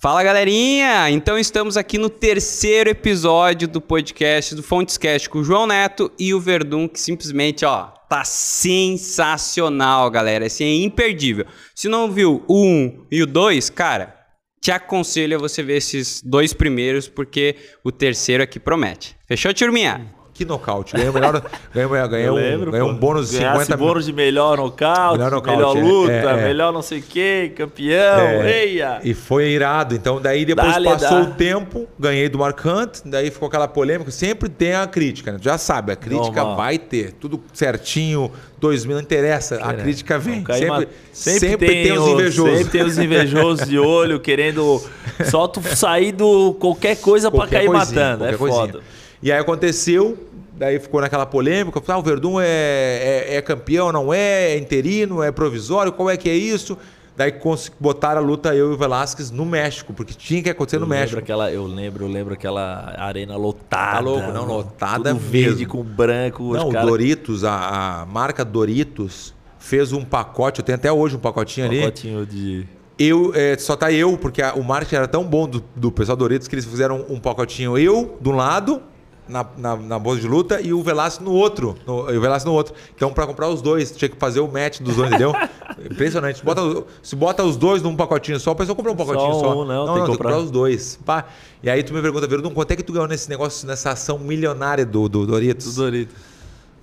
[0.00, 1.10] Fala galerinha!
[1.10, 6.32] Então estamos aqui no terceiro episódio do podcast do Fontescast com o João Neto e
[6.32, 10.46] o Verdun, que simplesmente, ó, tá sensacional, galera.
[10.46, 11.44] Assim, é imperdível.
[11.74, 14.16] Se não viu o 1 e o 2, cara,
[14.58, 19.14] te aconselho a você ver esses dois primeiros, porque o terceiro aqui promete.
[19.28, 20.14] Fechou, turminha?
[20.40, 20.94] Que nocaute.
[20.94, 23.86] Ganhei, melhor, ganhei, um, um bônus de 50 mil.
[23.86, 27.02] bônus de melhor nocaute, melhor, nocaute, melhor é, luta, é, é, melhor não sei o
[27.02, 29.00] quê, campeão, é, eia.
[29.04, 29.94] E foi irado.
[29.94, 31.28] Então, daí depois Dale, passou dá.
[31.28, 34.10] o tempo, ganhei do Marcante, daí ficou aquela polêmica.
[34.10, 35.38] Sempre tem a crítica, né?
[35.42, 37.12] Já sabe, a crítica vai ter.
[37.12, 40.36] Tudo certinho, 2000 não interessa, a crítica vem.
[40.36, 42.56] Sempre, sempre, sempre, tem, tem os invejosos.
[42.56, 44.82] Sempre tem os invejosos de olho querendo
[45.26, 48.24] só tu sair do qualquer coisa para cair coisinha, matando.
[48.24, 48.72] É foda.
[48.72, 49.00] Coisinha.
[49.22, 50.16] E aí aconteceu,
[50.60, 54.52] Daí ficou naquela polêmica, ah, o Verdun é, é, é, campeão, não é?
[54.52, 56.76] É interino, é provisório, qual é que é isso?
[57.16, 57.32] Daí
[57.80, 60.86] botaram a luta eu e o Velasquez no México, porque tinha que acontecer eu no
[60.86, 61.18] México.
[61.18, 63.92] Aquela, eu lembro, eu lembro aquela arena lotada.
[63.92, 66.52] Tá louco, não, lotada tudo verde com branco.
[66.52, 66.84] Não, o cara...
[66.84, 71.70] Doritos, a, a, marca Doritos fez um pacote, eu tenho até hoje um pacotinho, um
[71.70, 71.80] ali.
[71.80, 72.66] Pacotinho de...
[72.98, 76.18] Eu, é, só tá eu, porque a, o marketing era tão bom do, do pessoal
[76.18, 78.82] Doritos que eles fizeram um pacotinho eu de um lado
[79.30, 81.76] na, na, na bolsa de luta e o Velasco no outro.
[81.86, 82.74] No, e o Velasco no outro.
[82.94, 85.32] Então, para comprar os dois, tinha que fazer o match dos dois, entendeu?
[85.90, 86.38] Impressionante.
[86.38, 89.40] Se bota, se bota os dois num pacotinho só, a pessoa compra um pacotinho só.
[89.40, 89.62] só.
[89.62, 90.98] Um, não, não, tem, não, que, tem que comprar os dois.
[91.04, 91.24] Pá.
[91.62, 94.18] E aí tu me pergunta, Verdun, quanto é que tu ganhou nesse negócio, nessa ação
[94.18, 95.74] milionária do, do Doritos?
[95.74, 96.30] Do Doritos.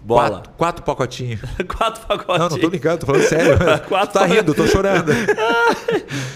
[0.07, 0.29] Bola.
[0.29, 1.41] Quatro, quatro pacotinhos.
[1.67, 2.39] quatro pacotinhos.
[2.39, 3.57] Não, não tô brincando, tô falando sério.
[3.89, 5.11] quatro tá rindo, tô chorando.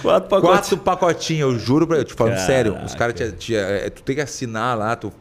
[0.02, 0.42] quatro pacotinhos.
[0.42, 2.52] Quatro pacotinhos, eu juro pra eu te falando Caraca.
[2.52, 2.78] sério.
[2.84, 3.16] Os caras,
[3.50, 5.14] é, tu tem que assinar lá, tu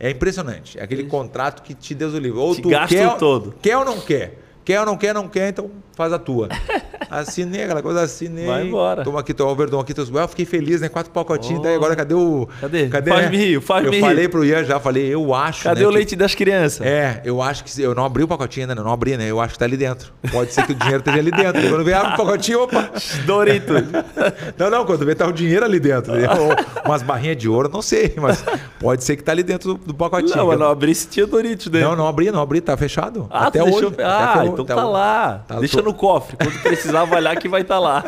[0.00, 0.78] é impressionante.
[0.78, 2.38] É aquele contrato que te Deus o livre.
[2.38, 3.54] Ou te tu gasta quer, todo.
[3.60, 4.38] quer ou não quer?
[4.64, 6.48] Quer ou não quer, não quer, então faz a tua.
[7.10, 8.46] Assinei aquela coisa, assinei.
[8.46, 9.02] Vai embora.
[9.02, 10.10] Toma aqui teu overdom aqui, teus.
[10.10, 10.90] Eu fiquei feliz, né?
[10.90, 11.60] Quatro pacotinhos.
[11.60, 11.62] Oh.
[11.62, 12.46] Daí agora cadê o.
[12.60, 12.86] Cadê?
[12.88, 13.10] Cadê?
[13.10, 15.64] Faz mil, faz Eu falei pro Ian já, falei, eu acho.
[15.64, 16.16] Cadê né, o leite que...
[16.16, 16.86] das crianças?
[16.86, 17.80] É, eu acho que.
[17.80, 19.26] Eu não abri o pacotinho ainda, não, não abri, né?
[19.26, 20.12] Eu acho que tá ali dentro.
[20.30, 21.62] Pode ser que o dinheiro esteja ali dentro.
[21.70, 22.90] Quando vem abre o pacotinho, opa.
[23.24, 23.72] Dorito.
[24.58, 26.12] não, não, quando vem tá o dinheiro ali dentro.
[26.12, 28.44] Ou umas barrinhas de ouro, não sei, mas
[28.78, 30.36] pode ser que tá ali dentro do, do pacotinho.
[30.36, 31.88] Não, mas não abri se tinha Doritos dentro.
[31.88, 33.26] Não, não abri, não abri, tá fechado.
[33.30, 33.84] Ah, até hoje.
[33.84, 33.94] Eu...
[34.04, 35.44] Ah, até então tá lá.
[35.48, 35.87] Tá, Deixa tô...
[35.88, 36.36] no cofre.
[36.36, 38.04] Quando precisar, vai lá que vai estar tá lá.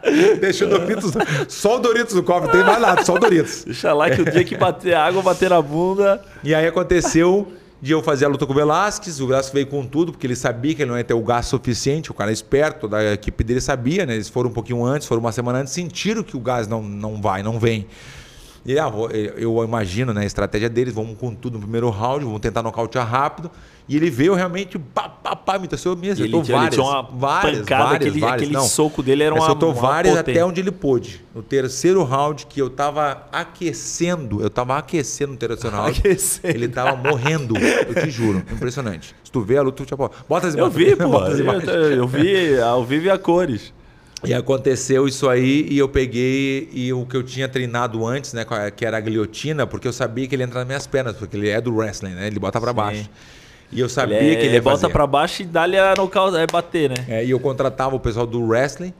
[0.40, 1.12] Deixa o Doritos.
[1.48, 3.64] Só o Doritos no cofre, tem mais nada, só o Doritos.
[3.64, 6.22] Deixa lá que o dia que bater a água, bater na bunda.
[6.42, 9.20] E aí aconteceu de eu fazer a luta com o Velasquez.
[9.20, 11.50] O Velasquez veio com tudo, porque ele sabia que ele não ia ter o gasto
[11.50, 12.10] suficiente.
[12.10, 14.14] O cara é esperto, da equipe dele sabia, né?
[14.14, 17.20] Eles foram um pouquinho antes, foram uma semana antes, sentiram que o gás não, não
[17.20, 17.86] vai, não vem.
[18.66, 18.90] E ah,
[19.36, 23.06] eu imagino né, a estratégia deles, vamos com tudo no primeiro round, vamos tentar nocautear
[23.06, 23.50] rápido.
[23.86, 26.72] E ele veio realmente, pá, pá, pá, me acertou, me acertou ele, várias.
[26.72, 28.48] Ele tinha uma várias, pancada, várias, aquele, várias.
[28.48, 30.38] aquele soco dele era uma acertou uma várias potente.
[30.38, 31.22] até onde ele pôde.
[31.34, 35.98] No terceiro round, que eu tava aquecendo, eu tava aquecendo no terceiro round.
[35.98, 36.56] Aquecendo.
[36.56, 38.42] Ele tava morrendo, eu te juro.
[38.50, 39.14] Impressionante.
[39.22, 39.96] Se tu vê a luta, tu
[40.26, 40.56] bota as imagens.
[40.56, 41.18] Eu vi, pô.
[41.70, 43.74] Eu, eu vi ao vivo e a cores.
[44.26, 48.44] E aconteceu isso aí e eu peguei e o que eu tinha treinado antes, né,
[48.74, 51.48] que era a guilhotina, porque eu sabia que ele entra nas minhas pernas, porque ele
[51.48, 52.26] é do wrestling, né?
[52.26, 53.08] Ele bota para baixo.
[53.72, 56.36] E eu sabia ele é, que ele ia bota para baixo e dá-lhe a nocaute,
[56.36, 57.04] é bater, né?
[57.08, 58.94] É, e eu contratava o pessoal do wrestling,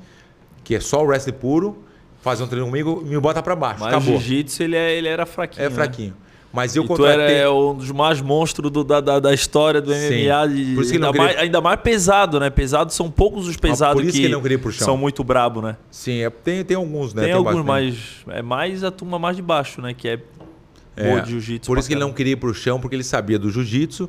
[0.64, 1.84] que é só o wrestling puro,
[2.20, 3.80] faz um treino comigo e me bota para baixo.
[3.80, 5.66] Mas o jiu-jitsu ele, é, ele era fraquinho.
[5.66, 6.10] É fraquinho.
[6.10, 6.23] Né?
[6.54, 7.16] Mas eu e contratei...
[7.16, 10.48] tu era um dos mais monstros do, da, da, da, história do MMA.
[10.48, 11.22] De, por isso que ainda, queria...
[11.26, 12.48] mais, ainda mais pesado, né?
[12.48, 14.84] Pesado são poucos os pesados por isso que, que não queria pro chão.
[14.84, 15.76] são muito brabo, né?
[15.90, 17.22] Sim, é, tem, tem alguns, né?
[17.22, 17.96] Tem, tem alguns, mas
[18.28, 19.92] é mais a turma mais de baixo, né?
[19.94, 20.20] Que é,
[20.96, 21.66] é boa de jiu-jitsu.
[21.66, 24.08] Por isso que ele não queria ir pro chão, porque ele sabia do jiu-jitsu,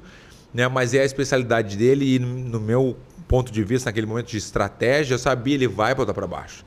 [0.53, 0.67] né?
[0.67, 2.95] Mas é a especialidade dele e no meu
[3.28, 6.63] ponto de vista, naquele momento de estratégia, eu sabia ele vai botar para baixo.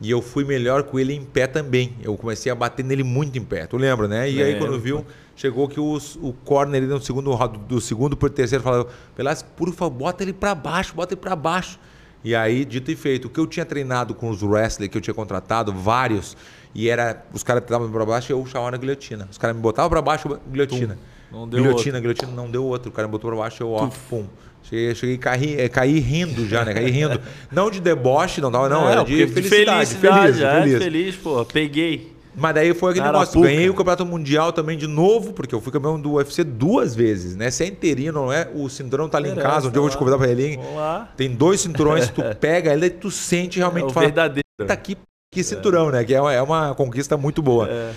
[0.00, 1.96] E eu fui melhor com ele em pé também.
[2.02, 3.66] Eu comecei a bater nele muito em pé.
[3.66, 4.28] Tu lembra, né?
[4.28, 5.04] E é, aí quando viu,
[5.36, 7.36] chegou que os, o corner ali no segundo
[7.68, 11.36] do segundo por terceiro falou: "Velasco, por favor, bota ele para baixo, bota ele para
[11.36, 11.78] baixo".
[12.24, 15.02] E aí, dito e feito, o que eu tinha treinado com os wrestlers que eu
[15.02, 16.34] tinha contratado, vários,
[16.74, 19.28] e era os caras estavam para baixo, eu chamava na guilhotina.
[19.30, 20.94] Os caras me botavam para baixo, guilhotina.
[20.94, 22.00] Tum, não deu guilhotina, outro.
[22.00, 22.88] guilhotina não deu outro.
[22.88, 24.26] O cara me botou para baixo, eu ó, pum.
[24.64, 26.72] Cheguei, cheguei cair, é, cair rindo já, né?
[26.72, 27.20] Caí rindo.
[27.52, 29.94] Não de deboche, não, não, não era de felicidade.
[29.94, 30.78] Felicidade, feliz, é, feliz.
[30.78, 31.44] feliz, pô.
[31.44, 32.14] Peguei.
[32.36, 33.40] Mas daí foi aquele negócio.
[33.40, 37.36] Ganhei o campeonato mundial também de novo, porque eu fui campeão do UFC duas vezes,
[37.36, 37.50] né?
[37.50, 38.48] Se é interino, não é?
[38.54, 40.58] O cinturão tá ali em casa, um dia eu vou te convidar pra ele.
[41.16, 43.84] Tem dois cinturões, tu pega ele e tu sente realmente.
[43.84, 44.44] É o fala, verdadeiro.
[44.66, 44.96] Tá aqui,
[45.32, 45.92] que cinturão, é.
[45.92, 46.04] né?
[46.04, 47.68] Que é uma, é uma conquista muito boa.
[47.68, 47.92] É.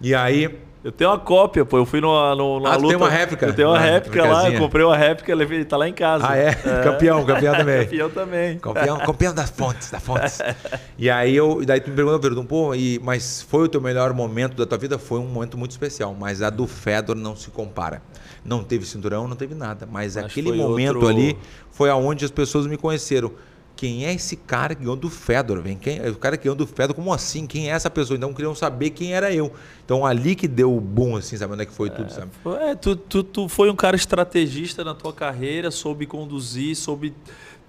[0.00, 1.76] E aí Eu tenho uma cópia, pô.
[1.76, 2.88] Eu fui no, no, na ah, luta.
[2.88, 3.46] tem uma réplica?
[3.46, 6.26] Eu tenho uma réplica lá, eu comprei uma réplica, levei, tá lá em casa.
[6.26, 6.48] Ah, é?
[6.48, 6.52] é.
[6.82, 7.84] Campeão, campeão também.
[7.84, 8.58] campeão também.
[8.58, 10.38] Campeão, campeão das fontes, da fontes.
[10.96, 14.14] e aí eu, daí tu me perguntou, Verdun, pô, e, mas foi o teu melhor
[14.14, 14.98] momento da tua vida?
[14.98, 18.00] Foi um momento muito especial, mas a do Fedor não se compara.
[18.42, 21.08] Não teve cinturão, não teve nada, mas Acho aquele momento outro...
[21.08, 21.36] ali
[21.70, 23.32] foi aonde as pessoas me conheceram
[23.80, 25.62] quem é esse cara que ganhou do Fedor?
[25.62, 27.46] Vem, quem, o cara que ganhou do Fedor, como assim?
[27.46, 28.14] Quem é essa pessoa?
[28.14, 29.50] Então queriam saber quem era eu.
[29.82, 32.30] Então ali que deu o boom, assim, sabe onde é que foi é, tudo, sabe?
[32.60, 37.14] É, tu, tu, tu foi um cara estrategista na tua carreira, soube conduzir, soube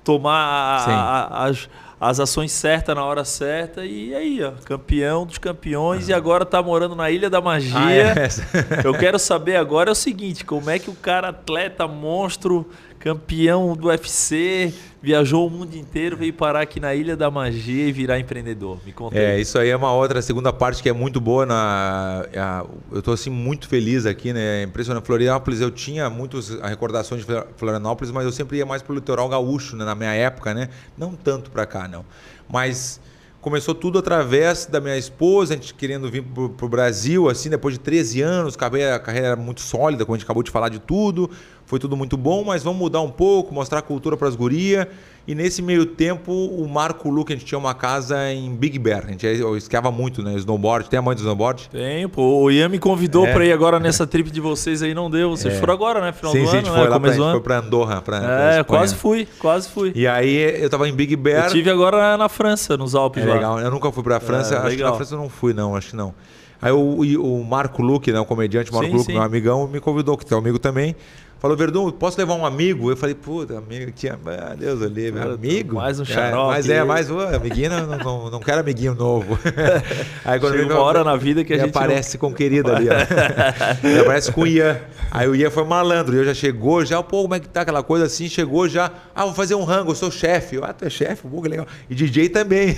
[0.03, 3.85] tomar a, a, as, as ações certas na hora certa.
[3.85, 6.09] E aí, ó, campeão dos campeões uhum.
[6.09, 7.79] e agora tá morando na Ilha da Magia.
[7.79, 8.13] Ah, é.
[8.83, 12.69] Eu quero saber agora é o seguinte: como é que o cara, atleta, monstro
[13.01, 14.71] campeão do UFC,
[15.01, 18.79] viajou o mundo inteiro, veio parar aqui na Ilha da Magia e virar empreendedor.
[18.85, 19.17] Me conta.
[19.17, 21.43] É, isso aí é uma outra segunda parte que é muito boa.
[21.43, 24.61] Na, a, eu estou assim muito feliz aqui, né?
[24.63, 25.03] Impressionante.
[25.03, 29.27] Florianópolis, eu tinha muitas recordações de Florianópolis, mas eu sempre ia mais para o litoral
[29.27, 29.83] gaúcho, né?
[29.83, 30.69] na minha época, né?
[30.95, 32.05] Não tanto para cá, não.
[32.47, 33.01] Mas
[33.41, 37.73] começou tudo através da minha esposa, a gente querendo vir para o Brasil, assim, depois
[37.73, 40.77] de 13 anos, a carreira era muito sólida, como a gente acabou de falar de
[40.77, 41.29] tudo,
[41.71, 44.85] foi tudo muito bom, mas vamos mudar um pouco, mostrar a cultura para as gurias.
[45.25, 49.05] E nesse meio tempo, o Marco Luque, a gente tinha uma casa em Big Bear.
[49.05, 49.25] A gente
[49.55, 50.33] esquiava muito, né?
[50.33, 50.89] Snowboard.
[50.89, 51.69] Tem a mãe do snowboard?
[51.69, 52.41] Tenho, pô.
[52.41, 53.31] O Ian me convidou é.
[53.31, 55.29] para ir agora nessa trip de vocês aí, não deu.
[55.29, 55.59] Vocês é.
[55.59, 56.11] foram agora, né?
[56.11, 56.77] Final sim, do sim, ano, a gente né?
[56.77, 58.01] foi lá pra, gente foi pra Andorra.
[58.01, 59.93] Pra, é, pra quase fui, quase fui.
[59.95, 61.45] E aí eu tava em Big Bear.
[61.45, 63.35] Eu tive agora na França, nos Alpes é lá.
[63.35, 63.59] Legal.
[63.61, 64.55] Eu nunca fui pra França.
[64.55, 64.87] É, acho legal.
[64.87, 65.73] que na França eu não fui, não.
[65.73, 66.13] Acho que não.
[66.61, 66.77] Aí o,
[67.23, 69.13] o Marco Luque, né, o comediante Marco sim, Luque, sim.
[69.13, 70.95] meu amigão, me convidou, que tem um amigo também.
[71.41, 72.91] Falou, Verdun, posso levar um amigo?
[72.91, 74.15] Eu falei, puta, amigo, tinha.
[74.27, 75.77] Ah, Deus o livre, amigo?
[75.77, 76.35] Mais um xarope.
[76.35, 79.39] É, mas é, mais um amiguinho, não, não, não quero amiguinho novo.
[80.23, 81.75] Aí quando Chega uma hora na vida que a gente.
[81.75, 82.19] aparece não...
[82.19, 82.93] com o querido ali, ó.
[83.83, 84.77] ele aparece com o Ian.
[85.09, 87.61] Aí o Ian foi malandro, o Ian já chegou, já, pô, como é que tá
[87.61, 88.29] aquela coisa assim?
[88.29, 90.59] Chegou já, ah, vou fazer um rango, eu sou chefe.
[90.61, 91.27] Ah, tu é chefe?
[91.27, 91.65] Pô, que legal.
[91.89, 92.77] E DJ também.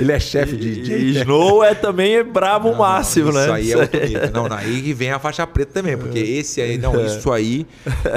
[0.00, 0.96] ele é chefe de DJ.
[0.96, 3.42] E Snow é também é brabo não, máximo, não, né?
[3.42, 4.30] Isso aí é outro nível.
[4.32, 7.66] Não, aí vem a faixa preta também, porque esse aí, não, isso aí aí.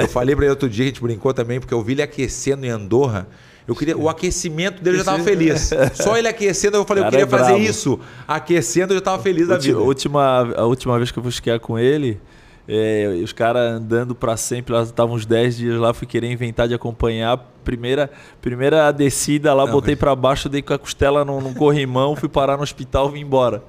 [0.00, 2.64] Eu falei para ele outro dia, a gente brincou também, porque eu vi ele aquecendo
[2.64, 3.28] em Andorra.
[3.66, 5.70] Eu queria, o aquecimento dele eu já estava feliz.
[5.94, 7.98] Só ele aquecendo, eu falei, Cara, eu queria é fazer isso.
[8.26, 9.76] Aquecendo, eu já estava feliz da vida.
[9.76, 12.20] A última, a última vez que eu fui esquiar com ele,
[12.68, 16.68] é, os caras andando para sempre, lá estavam uns 10 dias lá, fui querer inventar
[16.68, 17.38] de acompanhar.
[17.64, 18.08] Primeira,
[18.40, 22.28] primeira descida lá, Não, botei para baixo, dei com a costela num, num corrimão, fui
[22.28, 23.64] parar no hospital e vim embora.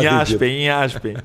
[0.00, 1.16] em Aspen, em Aspen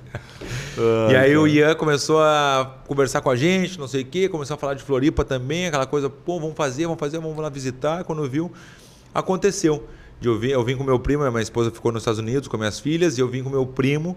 [1.10, 4.56] e aí o Ian começou a conversar com a gente, não sei o quê, começou
[4.56, 8.04] a falar de Floripa também, aquela coisa, pô, vamos fazer, vamos fazer, vamos lá visitar.
[8.04, 8.52] Quando viu,
[9.14, 9.88] aconteceu.
[10.22, 12.80] Eu vim, eu vim com meu primo, minha esposa ficou nos Estados Unidos com minhas
[12.80, 14.16] filhas, e eu vim com meu primo,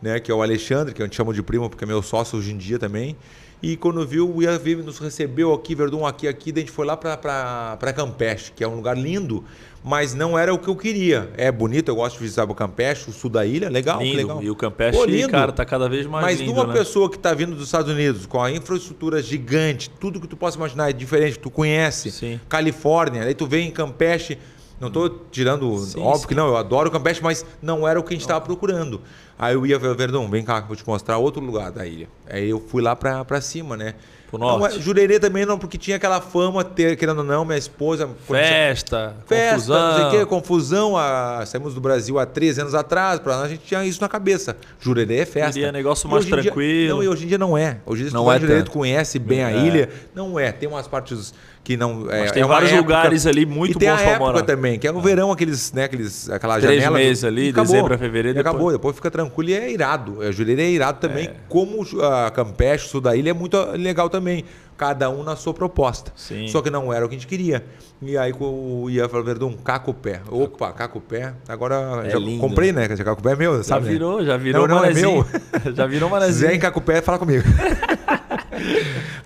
[0.00, 2.38] né, que é o Alexandre, que a gente chama de primo porque é meu sócio
[2.38, 3.16] hoje em dia também.
[3.62, 6.86] E quando viu, o Ian nos recebeu aqui, Verdun, aqui, aqui, daí a gente foi
[6.86, 9.44] lá para Campeche, que é um lugar lindo
[9.82, 11.30] mas não era o que eu queria.
[11.36, 14.16] É bonito, eu gosto de visitar o Campeche, o sul da ilha, legal, lindo.
[14.16, 14.42] legal.
[14.42, 15.30] E o Campeche, Pô, lindo.
[15.30, 16.78] cara, tá cada vez mais mas lindo, Mas uma né?
[16.78, 20.56] pessoa que está vindo dos Estados Unidos, com a infraestrutura gigante, tudo que tu possa
[20.56, 22.40] imaginar é diferente, tu conhece, sim.
[22.48, 24.38] Califórnia, aí tu vem em Campeche,
[24.78, 26.28] não estou tirando, sim, óbvio sim.
[26.28, 29.00] que não, eu adoro o Campeche, mas não era o que a gente estava procurando.
[29.40, 32.06] Aí eu ia, Verdão, vem cá, vou te mostrar outro lugar da ilha.
[32.28, 33.94] Aí eu fui lá para cima, né?
[34.28, 34.76] Pro norte.
[34.76, 38.06] Não, Jurerê também não, porque tinha aquela fama, ter, querendo ou não, minha esposa.
[38.28, 39.88] Festa, festa, confusão.
[39.88, 40.94] não sei o quê, confusão.
[40.94, 44.10] A, saímos do Brasil há 13 anos atrás, para nós a gente tinha isso na
[44.10, 44.54] cabeça.
[44.78, 45.54] Jurerê é festa.
[45.54, 46.54] Queria negócio mais tranquilo.
[46.60, 47.78] Dia, não, e hoje em dia não é.
[47.86, 49.44] Hoje em dia, não é Jurerê, tu conhece bem é.
[49.46, 49.88] a ilha.
[50.14, 50.52] Não é.
[50.52, 53.78] Tem umas partes que não é, Mas tem é vários época, lugares ali muito e
[53.78, 54.42] tem bons a época morar.
[54.42, 57.94] também, que é no verão aqueles, né, aqueles aquela Três janela meses ali, acabou, dezembro
[57.94, 60.22] a fevereiro, acabou, depois fica tranquilo e é irado.
[60.22, 61.36] A Jurerê é irado também, é.
[61.48, 64.44] como a Campeche, sul da ilha é muito legal também
[64.80, 66.10] cada um na sua proposta.
[66.16, 66.48] Sim.
[66.48, 67.62] Só que não era o que a gente queria.
[68.00, 70.22] E aí o Ia falou, Verdun, caco pé.
[70.26, 71.34] Opa, caco pé.
[71.46, 72.86] Agora é já lindo, comprei, né?
[72.90, 73.84] Esse caco pé é meu, sabe?
[73.84, 75.26] Já virou, já virou não, não é meu.
[75.76, 76.48] já virou manezinho.
[76.48, 77.44] Zé em caco pé, fala comigo.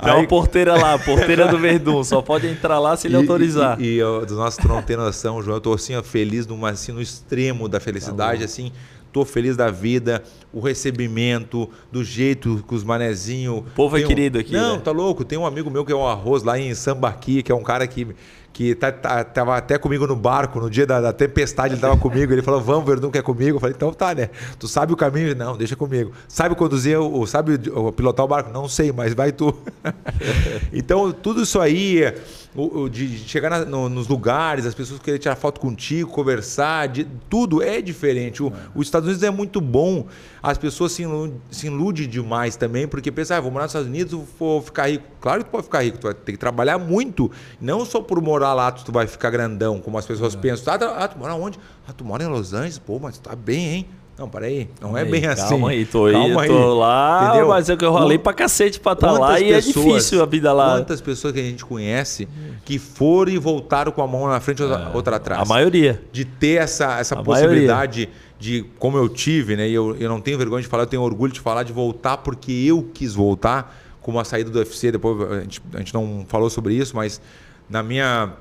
[0.03, 0.19] Tem aí...
[0.19, 2.03] uma porteira lá, porteira do Verdun.
[2.03, 3.81] Só pode entrar lá se ele e, autorizar.
[3.81, 5.57] E, e, e do nosso não tem noção, João.
[5.57, 8.73] Eu tô assim, ó, feliz numa, assim, no extremo da felicidade, tá assim
[9.15, 13.59] Tô feliz da vida, o recebimento, do jeito que os manezinhos.
[13.59, 14.53] O povo é querido aqui.
[14.53, 14.83] Não, né?
[14.83, 15.25] tá louco.
[15.25, 17.87] Tem um amigo meu que é um arroz lá em Sambaqui, que é um cara
[17.87, 18.09] que
[18.53, 21.97] que tá, tá, tava até comigo no barco, no dia da, da, tempestade, ele tava
[21.97, 23.57] comigo, ele falou, vamos, Verdun quer comigo?
[23.57, 24.31] Eu falei, então tá, né?
[24.61, 25.35] Tu sabe o caminho?
[25.35, 26.13] Não, deixa comigo.
[26.29, 27.59] Sabe conduzir, ou sabe
[27.97, 28.53] pilotar o barco?
[28.53, 29.53] Não sei, mas vai tu.
[30.73, 32.15] então, tudo isso aí,
[32.55, 36.89] o, o de chegar na, no, nos lugares, as pessoas querem tirar foto contigo, conversar,
[36.89, 38.43] de, tudo é diferente.
[38.43, 38.53] O, é.
[38.75, 40.07] Os Estados Unidos é muito bom,
[40.43, 41.05] as pessoas se,
[41.51, 45.05] se iludem demais também, porque pensam, ah, vou morar nos Estados Unidos, vou ficar rico.
[45.21, 47.31] Claro que tu pode ficar rico, tu vai ter que trabalhar muito,
[47.61, 50.39] não só por morar lá tu vai ficar grandão, como as pessoas é.
[50.39, 50.75] pensam.
[50.75, 51.59] Ah, tá, ah, tu mora onde?
[51.87, 52.79] Ah, tu mora em Los Angeles?
[52.79, 53.87] Pô, mas tu tá bem, hein?
[54.17, 55.49] Não, peraí, não calma é bem aí, assim.
[55.49, 57.49] Calma aí, tô, calma aí, tô lá, entendeu?
[57.49, 60.27] mas é que eu ralei pra cacete pra estar tá lá e é difícil a
[60.27, 60.79] vida lá.
[60.79, 62.29] Quantas pessoas que a gente conhece
[62.65, 65.43] que foram e voltaram com a mão na frente e é, outra atrás?
[65.43, 66.01] A maioria.
[66.13, 68.21] De ter essa, essa possibilidade maioria.
[68.39, 69.69] de, como eu tive, né?
[69.69, 72.19] E eu, eu não tenho vergonha de falar, eu tenho orgulho de falar de voltar
[72.19, 74.93] porque eu quis voltar com a saída do UFC.
[74.93, 77.21] Depois a gente, a gente não falou sobre isso, mas
[77.69, 78.33] na minha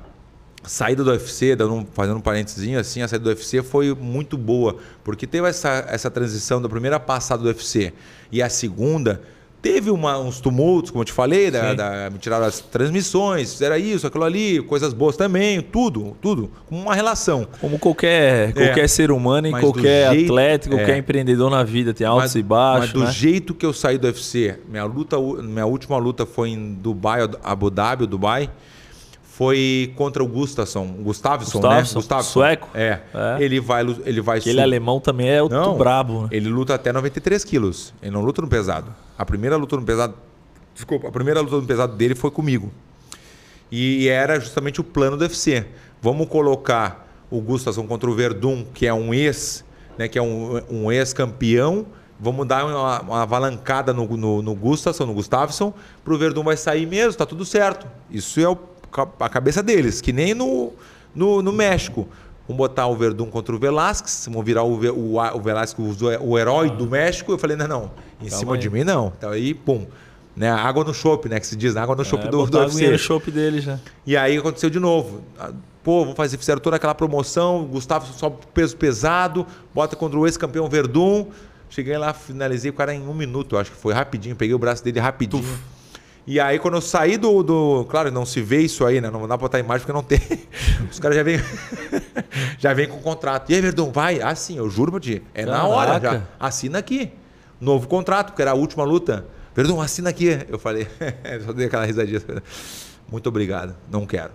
[0.64, 4.78] saída do UFC, dando, fazendo um parênteses assim, a saída do UFC foi muito boa,
[5.04, 7.94] porque teve essa, essa transição da primeira passada do UFC
[8.32, 9.22] e a segunda.
[9.62, 13.78] Teve uma, uns tumultos, como eu te falei, da, da, me tiraram as transmissões, fizeram
[13.78, 17.48] isso, aquilo ali, coisas boas também, tudo, tudo, uma relação.
[17.62, 21.94] Como qualquer, qualquer é, ser humano e qualquer jeito, atleta, qualquer é, empreendedor na vida,
[21.94, 22.86] tem altos mas, e baixos.
[22.88, 23.12] Mas do né?
[23.14, 27.70] jeito que eu saí do UFC, minha, luta, minha última luta foi em Dubai, Abu
[27.70, 28.50] Dhabi, Dubai
[29.34, 31.82] foi contra o Gustafsson, Gustafsson, né?
[31.82, 32.70] Gustafsson, sueco.
[32.72, 33.00] É.
[33.12, 33.44] é.
[33.44, 34.38] Ele vai, ele vai.
[34.38, 36.24] Aquele alemão também é o não, brabo.
[36.24, 36.28] Né?
[36.34, 37.96] Ele luta até 93 quilos.
[38.00, 38.94] Ele não luta no pesado.
[39.18, 40.14] A primeira luta no pesado,
[40.76, 42.72] desculpa, a primeira luta no pesado dele foi comigo.
[43.72, 45.66] E era justamente o plano do UFC.
[46.00, 49.66] Vamos colocar o Gustafsson contra o Verdun, que é um ex,
[49.98, 50.08] né?
[50.08, 51.88] Que é um, um ex-campeão.
[52.20, 55.74] Vamos dar uma, uma avalancada no, no, no Gustafsson, no Gustafsson,
[56.06, 57.88] para o Verdun vai sair mesmo, tá tudo certo.
[58.12, 58.73] Isso é o
[59.20, 60.72] a cabeça deles, que nem no,
[61.14, 62.08] no, no México.
[62.48, 66.70] Vamos botar o Verdun contra o Velasquez, vamos virar o, o, o Velasquez, o, herói
[66.70, 67.32] do México.
[67.32, 68.60] Eu falei, não, não, em Calma cima aí.
[68.60, 69.14] de mim não.
[69.18, 69.86] Então aí, pum.
[70.36, 71.40] Né, água no chope, né?
[71.40, 72.90] Que se diz, água no chope é, do, do UFC.
[72.90, 73.80] no chope deles, né?
[74.06, 75.22] E aí aconteceu de novo.
[75.40, 75.52] Ah,
[75.84, 80.68] pô, vamos fazer, fizeram toda aquela promoção, Gustavo só peso pesado, bota contra o ex-campeão
[80.68, 81.28] Verdun.
[81.70, 84.84] Cheguei lá, finalizei o cara em um minuto, acho que foi rapidinho, peguei o braço
[84.84, 85.44] dele rapidinho.
[85.44, 85.73] Tuf.
[86.26, 87.86] E aí, quando eu saí do, do.
[87.90, 89.10] Claro, não se vê isso aí, né?
[89.10, 90.22] Não dá pra botar imagem porque não tem.
[90.90, 91.38] Os caras já vêm
[92.58, 93.52] já vem com o contrato.
[93.52, 94.22] E aí, Verdão, vai?
[94.22, 95.22] Ah, sim, eu juro pra ti.
[95.34, 95.62] É Caraca.
[95.62, 96.22] na hora já.
[96.40, 97.12] Assina aqui.
[97.60, 99.26] Novo contrato, porque era a última luta.
[99.54, 100.40] Verdão, assina aqui.
[100.48, 100.88] Eu falei,
[101.46, 102.22] só dei aquela risadinha.
[103.12, 104.32] Muito obrigado, não quero.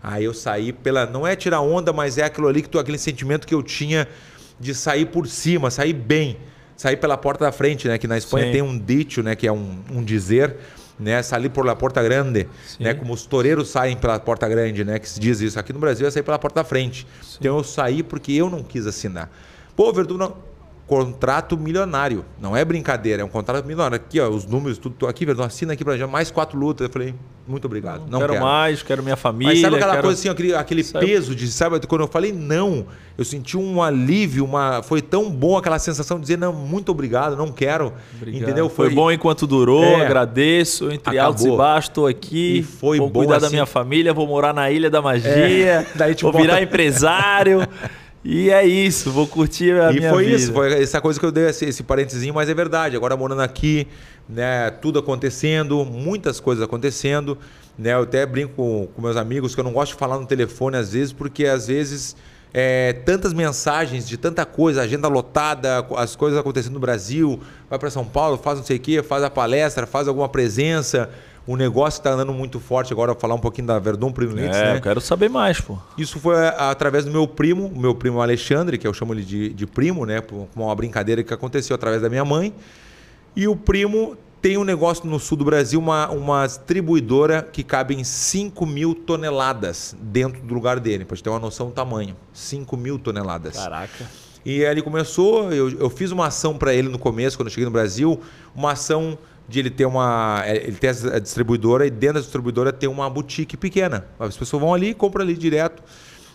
[0.00, 1.06] Aí eu saí pela.
[1.06, 4.06] Não é tirar onda, mas é aquilo ali que tu, aquele sentimento que eu tinha
[4.60, 6.38] de sair por cima, sair bem.
[6.76, 7.98] Sair pela porta da frente, né?
[7.98, 8.52] Que na Espanha Sim.
[8.52, 9.36] tem um ditio, né?
[9.36, 10.56] Que é um, um dizer
[11.02, 11.22] né?
[11.22, 12.84] Sair por la porta grande, Sim.
[12.84, 12.94] né?
[12.94, 14.98] Como os toureiros saem pela porta grande, né?
[14.98, 15.58] Que se diz isso.
[15.58, 17.06] Aqui no Brasil é sair pela porta da frente.
[17.22, 17.38] Sim.
[17.40, 19.30] Então eu saí porque eu não quis assinar.
[19.76, 20.51] Pô, Verdun, não
[20.86, 22.24] contrato milionário.
[22.40, 23.96] Não é brincadeira, é um contrato milionário.
[23.96, 26.86] Aqui, ó, os números, tudo aqui, Verdão, assina aqui para mais quatro lutas.
[26.86, 27.14] Eu falei,
[27.46, 28.02] muito obrigado.
[28.08, 29.52] Não, quero, quero, mais, quero minha família.
[29.52, 30.04] Mas sabe aquela quero...
[30.04, 32.86] coisa assim, aquele, aquele peso de, sabe, quando eu falei não,
[33.16, 37.36] eu senti um alívio, uma, foi tão bom aquela sensação de dizer não, muito obrigado,
[37.36, 37.92] não quero.
[38.16, 38.42] Obrigado.
[38.42, 38.68] Entendeu?
[38.68, 38.86] Foi...
[38.86, 41.26] foi, bom enquanto durou, é, agradeço, entre acabou.
[41.26, 42.58] altos e baixos, estou aqui.
[42.58, 43.46] E foi vou bom cuidar assim.
[43.46, 47.66] da minha família, vou morar na Ilha da Magia, é, vou virar empresário.
[48.24, 50.36] E é isso, vou curtir a e minha foi vida.
[50.36, 52.94] isso, foi essa coisa que eu dei esse, esse parentezinho, mas é verdade.
[52.94, 53.88] Agora morando aqui,
[54.28, 57.36] né, tudo acontecendo, muitas coisas acontecendo,
[57.76, 57.94] né?
[57.94, 60.76] Eu até brinco com, com meus amigos que eu não gosto de falar no telefone
[60.76, 62.14] às vezes, porque às vezes
[62.54, 67.90] é, tantas mensagens de tanta coisa, agenda lotada, as coisas acontecendo no Brasil, vai para
[67.90, 71.10] São Paulo, faz não sei o quê, faz a palestra, faz alguma presença
[71.46, 74.64] o negócio está andando muito forte agora, falar um pouquinho da Verdun Primo Leite, é,
[74.64, 74.76] né?
[74.76, 75.76] eu quero saber mais, pô.
[75.98, 79.48] Isso foi através do meu primo, o meu primo Alexandre, que eu chamo ele de,
[79.52, 80.22] de primo, né?
[80.54, 82.54] Uma brincadeira que aconteceu através da minha mãe.
[83.34, 87.94] E o primo tem um negócio no sul do Brasil, uma, uma distribuidora que cabe
[87.94, 92.16] em 5 mil toneladas dentro do lugar dele, para ter uma noção do tamanho.
[92.32, 93.56] 5 mil toneladas.
[93.56, 94.04] Caraca.
[94.44, 97.52] E aí ele começou, eu, eu fiz uma ação para ele no começo, quando eu
[97.52, 98.20] cheguei no Brasil,
[98.54, 99.16] uma ação
[99.48, 100.42] de ele ter uma.
[100.44, 104.06] É, ele tem a distribuidora e dentro da distribuidora tem uma boutique pequena.
[104.18, 105.82] As pessoas vão ali, compram ali direto.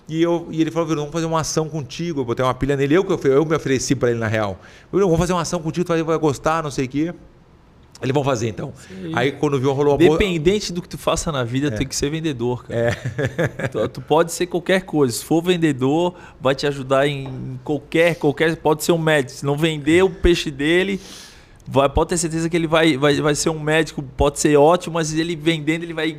[0.09, 2.21] E, eu, e ele falou, vamos fazer uma ação contigo.
[2.21, 2.95] Eu botei uma pilha nele.
[2.95, 4.59] Eu, eu me ofereci para ele, na real.
[4.91, 7.13] Eu vamos fazer uma ação contigo, tu vai gostar, não sei o quê.
[8.01, 8.73] Eles vão fazer então.
[8.87, 9.11] Sim.
[9.15, 11.71] Aí quando viu rolou a Dependente do que tu faça na vida, é.
[11.71, 12.95] tem que ser vendedor, cara.
[13.59, 13.67] É.
[13.67, 15.17] tu, tu, pode ser qualquer coisa.
[15.17, 18.55] Se for vendedor, vai te ajudar em qualquer, qualquer.
[18.57, 19.39] Pode ser um médico.
[19.39, 21.01] Se não vender o peixe dele,
[21.67, 24.95] vai, pode ter certeza que ele vai, vai, vai ser um médico, pode ser ótimo,
[24.95, 26.17] mas ele vendendo, ele vai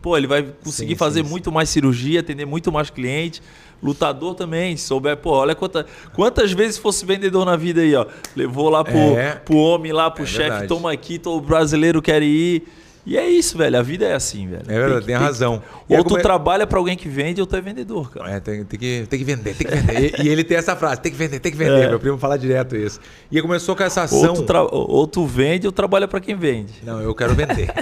[0.00, 1.54] pô, ele vai conseguir sim, fazer sim, muito sim.
[1.54, 3.42] mais cirurgia, atender muito mais cliente.
[3.82, 8.06] Lutador também, se souber, pô, olha quanta, quantas vezes fosse vendedor na vida aí, ó.
[8.34, 12.22] Levou lá pro, é, pro homem, lá pro é chefe, toma aqui, todo brasileiro quer
[12.22, 12.62] ir.
[13.06, 13.78] E é isso, velho.
[13.78, 14.64] A vida é assim, velho.
[14.66, 15.62] É verdade, tem, tem razão.
[15.88, 16.22] Ou tu come...
[16.22, 18.32] trabalha para alguém que vende ou tu é vendedor, cara.
[18.32, 20.14] É, tem, tem, que, tem que vender, tem que vender.
[20.18, 21.84] e, e, ele tem essa frase, tem que vender, tem que vender.
[21.84, 21.88] É.
[21.88, 22.98] Meu primo fala direto isso.
[23.30, 24.30] E começou com essa ação...
[24.30, 24.62] Ou tu, tra...
[24.64, 26.72] ou tu vende ou trabalha para quem vende.
[26.82, 27.72] Não, eu quero vender.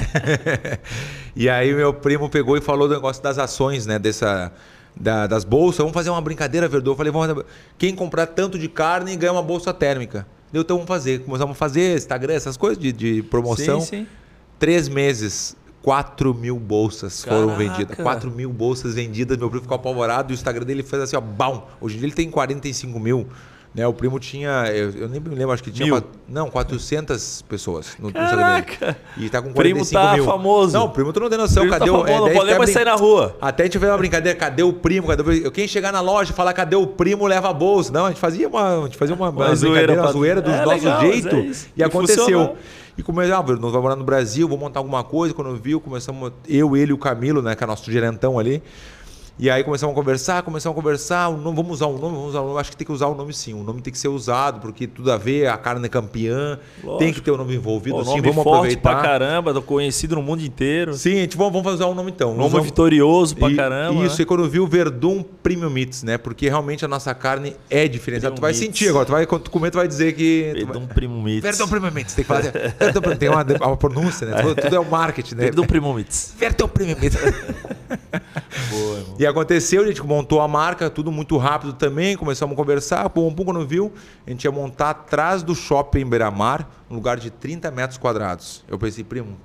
[1.35, 3.99] e aí meu primo pegou e falou do negócio das ações, né?
[3.99, 4.53] Dessa...
[4.97, 6.93] Da, das bolsas, vamos fazer uma brincadeira, Verdor.
[6.93, 7.45] Eu falei, vamos,
[7.77, 10.25] quem comprar tanto de carne ganha uma bolsa térmica.
[10.53, 11.19] Deu, então vamos fazer.
[11.25, 13.81] Começamos a fazer Instagram, essas coisas de, de promoção.
[13.81, 14.07] Sim, sim.
[14.59, 17.43] Três meses, 4 mil bolsas Caraca.
[17.43, 17.97] foram vendidas.
[17.97, 19.37] 4 mil bolsas vendidas.
[19.37, 21.63] Meu primo ficou apavorado e o Instagram dele fez assim, ó, bam.
[21.81, 23.27] Hoje em dia ele tem 45 mil.
[23.75, 27.43] Né, o primo tinha, eu, eu nem me lembro, acho que tinha, quatro, não, 400
[27.43, 28.87] pessoas no, Caraca.
[28.87, 29.27] Dele.
[29.27, 30.25] E tá com 45 primo tá mil.
[30.25, 30.79] famoso.
[30.79, 32.07] Não, o primo tu não tem noção, primo cadê tá o...
[32.07, 33.37] Famoso, é, não pode mais sair na rua.
[33.41, 35.09] Até a gente fez uma brincadeira, cadê o primo?
[35.09, 35.51] Cadê o...
[35.51, 37.93] Quem chegar na loja e falar cadê o primo, leva a bolsa.
[37.93, 40.51] Não, a gente fazia uma, a gente fazia uma, uma, uma zoeira, uma zoeira do
[40.53, 41.35] é, nosso legal, jeito.
[41.35, 42.25] É e, aconteceu.
[42.25, 42.57] Funcionou.
[42.97, 45.35] E comecei, ah, nós vamos morar no Brasil, vou montar alguma coisa.
[45.35, 48.63] Quando viu, começamos, eu, ele e o Camilo, né, que é nosso gerentão ali.
[49.37, 52.29] E aí começamos a conversar, começamos a conversar, um nome, vamos usar um nome, vamos
[52.29, 52.61] usar um nome.
[52.61, 54.87] Acho que tem que usar o nome sim, o nome tem que ser usado, porque
[54.87, 56.99] tudo a ver, a carne é campeã, Lógico.
[56.99, 58.93] tem que ter o um nome envolvido, Pô, sim, nome vamos forte aproveitar.
[58.93, 60.95] pra caramba, conhecido no mundo inteiro.
[60.95, 62.33] Sim, gente vamos, vamos usar um nome então.
[62.33, 64.05] Nome vitorioso pra e, caramba.
[64.05, 64.23] Isso, né?
[64.23, 66.17] e quando viu o Verdun Premium Meats, né?
[66.17, 68.37] Porque realmente a nossa carne é diferenciada.
[68.37, 68.65] Tu vai Meats.
[68.65, 70.53] sentir agora, tu vai, quando tu comer, tu vai dizer que...
[70.55, 70.95] Verdun vai...
[70.95, 71.43] Premium Meats.
[71.43, 72.43] Verdun Premium Meats, tem que falar.
[72.79, 74.43] Verdun, tem uma, uma pronúncia, né?
[74.43, 75.43] Tudo, tudo é o marketing, né?
[75.47, 76.35] Verdun Premium Meats.
[76.39, 77.19] Verdun Premium Meats.
[78.71, 79.17] Boa, irmão.
[79.19, 83.33] E aconteceu, a gente montou a marca, tudo muito rápido também, começamos a conversar, pum,
[83.33, 83.93] pum, quando viu,
[84.27, 88.65] a gente ia montar atrás do shopping Beira-Mar, um lugar de 30 metros quadrados.
[88.69, 89.37] Eu pensei, primo,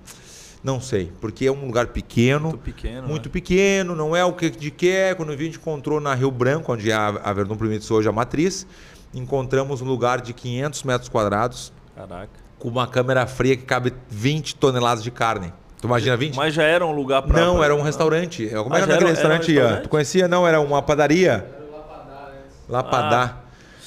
[0.63, 3.31] não sei, porque é um lugar pequeno, muito pequeno, muito né?
[3.31, 5.15] pequeno não é o que de quer.
[5.15, 8.09] Quando vi, a gente encontrou na Rio Branco, onde é a, a Verdun Primitos hoje
[8.09, 8.67] a matriz,
[9.13, 12.29] encontramos um lugar de 500 metros quadrados, Caraca.
[12.57, 15.53] com uma câmera fria que cabe 20 toneladas de carne.
[15.81, 16.35] Tu imagina 20?
[16.35, 17.39] Mas já era um lugar para.
[17.39, 18.47] Não, era um restaurante.
[18.47, 19.51] Como ah, era aquele restaurante?
[19.51, 19.83] Era um restaurante?
[19.83, 20.27] Tu conhecia?
[20.27, 21.45] Não, era uma padaria.
[21.71, 22.29] Lapadá.
[22.67, 23.37] Lapadá.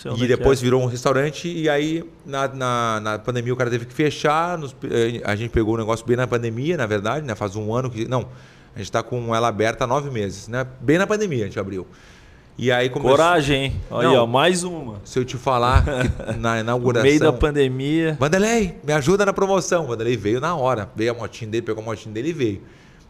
[0.06, 0.62] Ah, e depois é.
[0.62, 1.48] virou um restaurante.
[1.48, 4.56] E aí, na, na, na, pandemia, o cara teve que fechar.
[4.56, 7.34] Nos, eh, a gente pegou o negócio bem na pandemia, na verdade, né?
[7.34, 8.08] Faz um ano que.
[8.08, 8.26] Não,
[8.74, 10.66] a gente está com ela aberta há nove meses, né?
[10.80, 11.86] Bem na pandemia a gente abriu.
[12.56, 13.16] E aí começou...
[13.16, 13.80] Coragem, hein?
[13.90, 15.00] Aí, Não, ó, mais uma.
[15.04, 15.84] Se eu te falar
[16.38, 17.04] na inauguração.
[17.04, 18.16] no meio da pandemia.
[18.20, 19.86] Vanderlei, me ajuda na promoção.
[19.86, 20.88] Vanderlei veio na hora.
[20.94, 22.62] Veio a motinha dele, pegou a motinha dele e veio.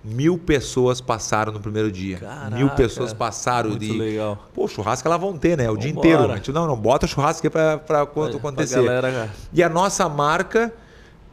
[0.04, 2.18] Mil pessoas passaram no primeiro dia.
[2.18, 3.92] Caraca, Mil pessoas passaram muito de.
[3.92, 4.48] legal.
[4.52, 5.64] Pô, churrasco elas vão ter, né?
[5.64, 5.80] O Vambora.
[5.80, 6.32] dia inteiro.
[6.32, 8.82] A gente, não, não, bota churrasco aqui pra, pra quando acontecer.
[8.82, 9.30] Pra galera...
[9.52, 10.72] E a nossa marca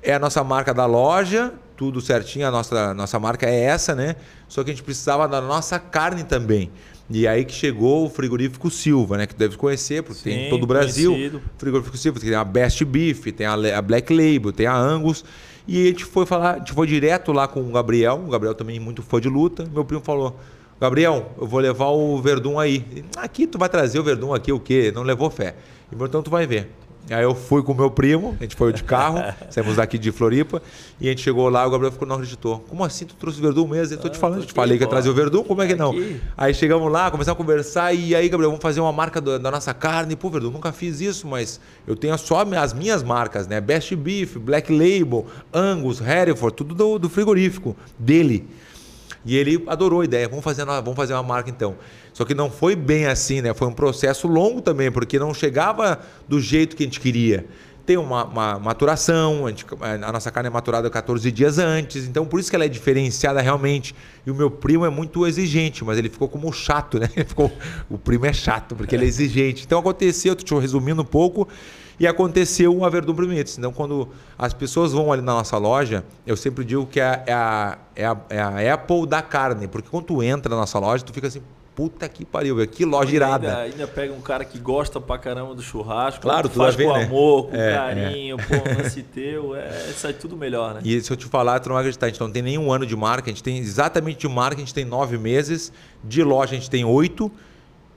[0.04, 2.48] é a nossa marca da loja, tudo certinho.
[2.48, 4.16] A nossa, nossa marca é essa, né?
[4.48, 6.72] Só que a gente precisava da nossa carne também.
[7.10, 9.26] E aí que chegou o frigorífico Silva, né?
[9.26, 11.12] Que deve conhecer, porque Sim, tem em todo o Brasil.
[11.12, 11.42] Conhecido.
[11.58, 15.26] Frigorífico Silva, tem a Best Beef, tem a Black Label, tem a Angus.
[15.68, 18.54] E a gente foi falar, a gente foi direto lá com o Gabriel, o Gabriel
[18.54, 19.66] também muito fã de luta.
[19.74, 20.40] Meu primo falou:
[20.80, 22.86] Gabriel, eu vou levar o Verdun aí.
[23.18, 24.92] Aqui tu vai trazer o Verdun aqui o quê?
[24.94, 25.56] Não levou fé.
[25.92, 26.70] Então tu vai ver.
[27.10, 29.20] Aí eu fui com o meu primo, a gente foi de carro,
[29.50, 30.62] saímos daqui de Floripa,
[31.00, 32.60] e a gente chegou lá, o Gabriel ficou, não acreditou.
[32.70, 33.96] Como assim tu trouxe o Verdun mesmo?
[33.96, 35.76] Eu tô te ah, falando, te falei que ia trazer o Verdun, como é que
[35.76, 35.94] não?
[36.38, 39.52] Aí chegamos lá, começamos a conversar, e aí, Gabriel, vamos fazer uma marca da, da
[39.52, 40.16] nossa carne.
[40.16, 43.60] Pô, Verdun, nunca fiz isso, mas eu tenho só as minhas marcas, né?
[43.60, 48.48] Best Beef, Black Label, Angus, Hereford, tudo do, do frigorífico dele.
[49.26, 51.76] E ele adorou a ideia, vamos fazer, vamos fazer uma marca então.
[52.14, 53.54] Só que não foi bem assim, né?
[53.54, 57.46] Foi um processo longo também, porque não chegava do jeito que a gente queria.
[57.86, 62.24] Tem uma, uma maturação, a, gente, a, nossa carne é maturada 14 dias antes, então
[62.24, 63.96] por isso que ela é diferenciada realmente.
[64.26, 67.08] E o meu primo é muito exigente, mas ele ficou como chato, né?
[67.26, 67.52] Ficou,
[67.90, 69.64] o primo é chato, porque ele é exigente.
[69.66, 71.48] Então aconteceu, estou resumindo um pouco,
[72.00, 73.58] e aconteceu a Verdun Primites.
[73.58, 77.34] Então, quando as pessoas vão ali na nossa loja, eu sempre digo que é, é
[77.34, 81.04] a, é, a, é a Apple da carne, porque quando tu entra na nossa loja,
[81.04, 81.42] tu fica assim,
[81.80, 82.68] puta que pariu, velho.
[82.68, 83.48] Que loja irada.
[83.48, 86.22] Ainda, ainda, pega um cara que gosta pra caramba do churrasco.
[86.22, 87.06] Claro, tu faz ver, com né?
[87.06, 88.44] amor, com é, carinho, é.
[88.44, 89.56] pô, lance teu.
[89.56, 90.82] É, sai tudo melhor, né?
[90.84, 92.08] E se eu te falar, tu não vai acreditar.
[92.08, 93.30] A gente não tem nenhum ano de marca.
[93.30, 95.72] A gente tem exatamente de marca, a gente tem nove meses.
[96.04, 97.32] De loja, a gente tem oito.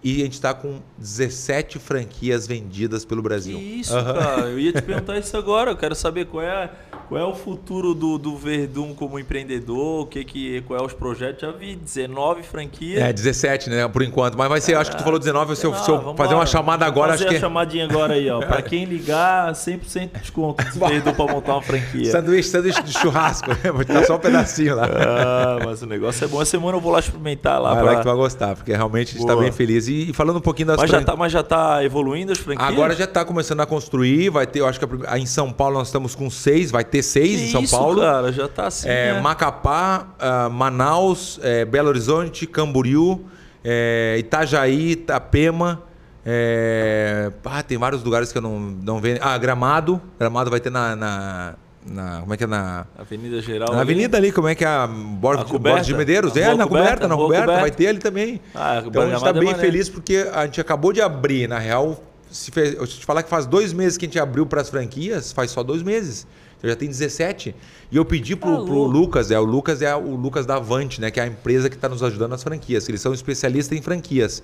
[0.05, 3.57] E a gente está com 17 franquias vendidas pelo Brasil.
[3.57, 4.05] Que isso, uhum.
[4.05, 4.41] cara.
[4.49, 5.71] Eu ia te perguntar isso agora.
[5.71, 6.71] Eu quero saber qual é,
[7.09, 10.93] qual é o futuro do, do Verdun como empreendedor, o que que, qual é os
[10.93, 11.43] projetos.
[11.43, 13.01] Já vi 19 franquias.
[13.01, 13.87] É, 17, né?
[13.87, 14.37] Por enquanto.
[14.37, 16.41] Mas vai ser, acho que tu falou 19, se eu, se eu fazer lá.
[16.41, 17.37] uma chamada agora, fazer acho que...
[17.37, 18.41] a chamadinha agora aí, ó.
[18.53, 22.11] Pra quem ligar, 100% de desconto do Verdun pra montar uma franquia.
[22.11, 23.51] Sanduíche, sanduíche de churrasco.
[23.73, 24.87] Vou te dar só um pedacinho lá.
[24.87, 26.43] Ah, mas o negócio é bom.
[26.43, 27.75] Essa semana eu vou lá experimentar lá.
[27.75, 27.93] Vai pra...
[27.93, 29.92] lá que tu vai gostar, porque realmente a gente tá bem feliz.
[29.93, 32.69] E, falando um pouquinho das mas já, tá, mas já tá evoluindo as franquias?
[32.69, 34.31] Agora já está começando a construir.
[34.31, 37.03] Vai ter, eu acho que a, em São Paulo nós estamos com seis, vai ter
[37.03, 38.01] seis que em São isso, Paulo.
[38.01, 38.89] cara, já tá assim.
[38.89, 39.21] É, né?
[39.21, 43.25] Macapá, uh, Manaus, é, Belo Horizonte, Camboriú,
[43.63, 45.83] é, Itajaí, Itapema.
[46.25, 47.33] É...
[47.45, 49.21] Ah, tem vários lugares que eu não, não vejo.
[49.21, 50.01] Ah, Gramado.
[50.19, 53.73] Gramado vai ter na, na na, como é que é na Avenida Geral?
[53.73, 56.37] Na avenida ali, como é que é a Borda, a Borda de Medeiros?
[56.37, 58.41] É, na coberta, na coberta, vai ter ali também.
[58.55, 61.59] Ah, então a gente está é bem feliz porque a gente acabou de abrir, na
[61.59, 64.61] real, se fez, eu te falar que faz dois meses que a gente abriu para
[64.61, 66.27] as franquias, faz só dois meses.
[66.59, 67.55] Então já tem 17.
[67.91, 71.01] E eu pedi pro, ah, pro Lucas, é, o Lucas é o Lucas da Avante,
[71.01, 71.11] né?
[71.11, 72.89] Que é a empresa que está nos ajudando nas franquias.
[72.89, 74.43] Eles são especialistas em franquias.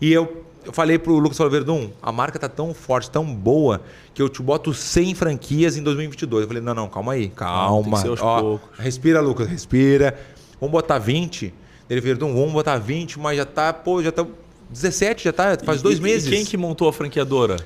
[0.00, 3.80] E eu, eu falei pro Lucas Verdun, a marca tá tão forte, tão boa,
[4.12, 6.42] que eu te boto 100 franquias em 2022.
[6.42, 8.00] Eu falei, não, não, calma aí, calma.
[8.20, 10.18] Ah, Ó, respira, Lucas, respira.
[10.60, 11.54] Vamos botar 20.
[11.88, 14.26] Ele, Verdun, vamos botar 20, mas já tá, pô, já tá
[14.68, 16.26] 17, já tá, faz e, dois meses.
[16.26, 17.56] E quem que montou a franqueadora?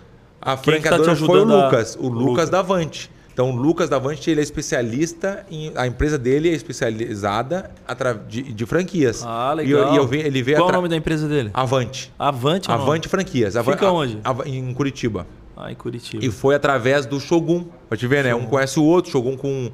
[0.40, 3.10] A quem franqueadora tá foi o Lucas, o Lucas, Lucas da Avante.
[3.40, 5.72] Então, o Lucas Davante ele é especialista em.
[5.74, 7.70] A empresa dele é especializada
[8.28, 9.24] de, de franquias.
[9.24, 9.94] Ah, legal.
[9.94, 11.50] E, eu, e eu ele veio Qual o nome da empresa dele?
[11.54, 12.12] Avante.
[12.18, 13.54] Avante, Avante Franquias.
[13.54, 14.18] Fica Fica onde?
[14.44, 15.26] em Curitiba.
[15.56, 16.22] Ah, em Curitiba.
[16.22, 17.64] E foi através do Shogun.
[17.88, 18.34] Pra te ver, né?
[18.34, 19.10] Um conhece o outro.
[19.10, 19.72] Shogun com.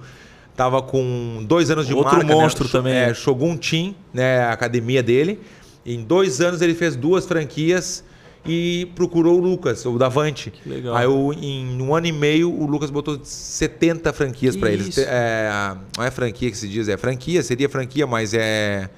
[0.55, 2.25] Tava com dois anos de outro marca.
[2.25, 2.71] Outro monstro né?
[2.71, 2.95] também.
[2.95, 4.45] É, Shogun Team, né?
[4.45, 5.41] A academia dele.
[5.85, 8.05] Em dois anos ele fez duas franquias
[8.47, 10.51] e procurou o Lucas, o Davante.
[10.51, 10.95] Que legal.
[10.95, 14.97] Aí eu, em um ano e meio o Lucas botou 70 franquias para eles.
[14.99, 18.89] É, não é franquia que se diz, é franquia, seria franquia, mas é,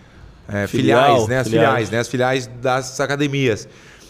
[0.49, 1.39] é Filial, filiais, né?
[1.39, 1.67] As filiais.
[1.69, 1.99] filiais, né?
[1.99, 3.69] As filiais das academias.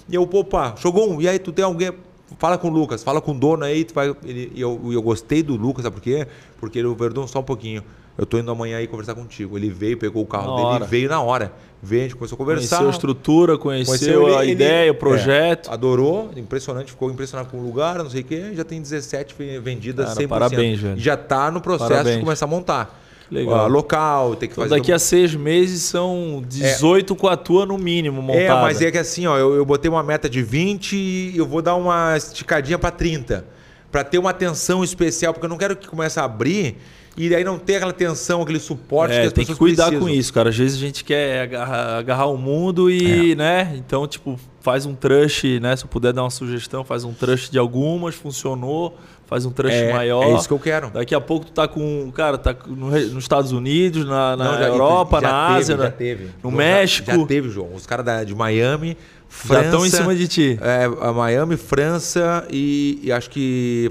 [0.08, 1.92] E eu, opa, Shogun, e aí tu tem alguém
[2.38, 4.14] fala com o Lucas, fala com o dono aí, tu vai.
[4.24, 6.26] Ele, eu, eu gostei do Lucas, sabe por quê?
[6.58, 7.82] Porque ele, o Verdun, só um pouquinho.
[8.18, 9.56] Eu tô indo amanhã aí conversar contigo.
[9.56, 11.52] Ele veio, pegou o carro na dele e veio na hora.
[11.80, 12.78] Veio, a gente começou a conversar.
[12.78, 15.70] Conheceu a estrutura, conheceu, conheceu a ele, ideia, ele, o projeto.
[15.70, 18.50] É, adorou, impressionante, ficou impressionado com o lugar, não sei o quê.
[18.54, 20.28] Já tem 17 vendidas Cara, 100%.
[20.28, 20.98] Parabéns, velho.
[20.98, 22.16] Já tá no processo parabéns.
[22.16, 23.00] de começar a montar.
[23.30, 23.66] Legal.
[23.66, 24.74] Uh, local, tem que então, fazer.
[24.74, 27.16] Daqui a seis meses são 18 é.
[27.16, 28.42] com a tua no mínimo montada.
[28.42, 31.46] É, mas é que assim, ó, eu, eu botei uma meta de 20 e eu
[31.46, 33.44] vou dar uma esticadinha para 30.
[33.92, 36.78] Para ter uma atenção especial, porque eu não quero que comece a abrir
[37.18, 40.08] e aí não ter aquela tensão, aquele suporte é, que as tem que cuidar precisam.
[40.08, 40.50] com isso, cara.
[40.50, 43.34] Às vezes a gente quer agarrar, agarrar o mundo e, é.
[43.34, 43.74] né?
[43.76, 45.74] Então, tipo, faz um trust, né?
[45.74, 49.76] Se eu puder dar uma sugestão, faz um trust de algumas, funcionou, faz um trust
[49.76, 50.24] é, maior.
[50.24, 50.90] É isso que eu quero.
[50.90, 54.58] Daqui a pouco tu tá com, cara, tá no, nos Estados Unidos, na, na não,
[54.58, 56.24] já, Europa, já na teve, Ásia, já teve.
[56.24, 57.10] no João, México.
[57.10, 57.74] Já, teve, João.
[57.74, 58.96] Os caras de Miami,
[59.28, 59.62] França.
[59.62, 60.58] Já estão em cima de ti.
[60.62, 63.90] É, Miami, França e, e acho que.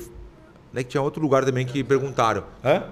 [0.71, 2.43] Né, que tinha outro lugar também que perguntaram.
[2.63, 2.83] Hã?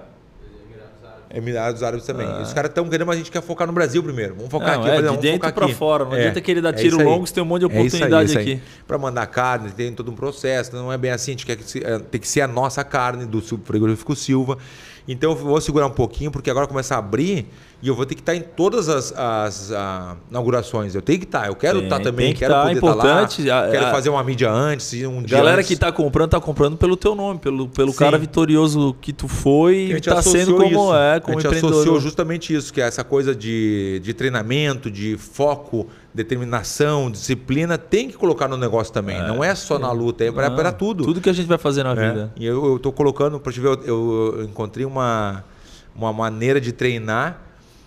[1.36, 2.26] Emirados Árabes também.
[2.26, 2.40] Ah.
[2.40, 4.34] Os caras estão querendo, mas a gente quer focar no Brasil primeiro.
[4.34, 4.96] Vamos focar não, aqui.
[4.96, 6.04] É, não, de dentro para fora.
[6.06, 8.40] Não é, adianta querer dar é tiro longo, você tem um monte de oportunidade é
[8.40, 8.60] aqui.
[8.86, 10.74] Para mandar carne, tem todo um processo.
[10.74, 11.32] Não é bem assim.
[11.32, 14.56] A gente quer que é, tem que ser a nossa carne do frigorífico Silva.
[15.08, 17.46] Então eu vou segurar um pouquinho, porque agora começa a abrir
[17.82, 20.94] e eu vou ter que estar em todas as, as, as inaugurações.
[20.94, 21.46] Eu tenho que estar.
[21.46, 23.66] Eu quero estar também, que quero tá, poder importante, estar lá.
[23.66, 25.68] A, quero a, fazer uma mídia antes, um dia Galera antes.
[25.68, 29.76] que está comprando, está comprando pelo teu nome, pelo, pelo cara vitorioso que tu foi
[29.76, 30.94] e está sendo como isso.
[30.94, 35.16] é, como A gente associou justamente isso, que é essa coisa de, de treinamento, de
[35.16, 39.16] foco, determinação, disciplina, tem que colocar no negócio também.
[39.16, 41.04] É, não é só na luta, é para tudo.
[41.04, 41.94] Tudo que a gente vai fazer na é.
[41.94, 42.32] vida.
[42.36, 45.44] E eu estou colocando, para te ver, eu, eu encontrei uma
[45.96, 47.40] uma maneira de treinar.